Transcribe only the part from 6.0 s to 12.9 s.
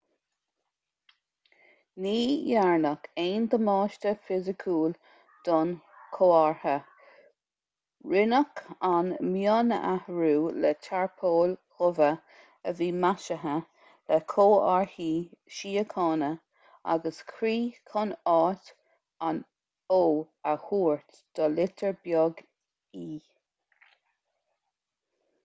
chomhartha rinneadh an mionathrú le tarpóil dhubha a bhí